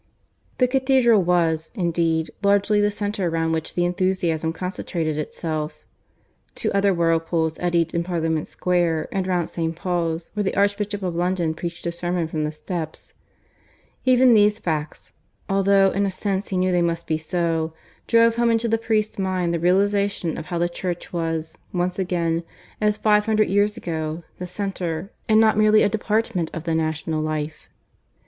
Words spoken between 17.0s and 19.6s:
be so, drove home into the priest's mind the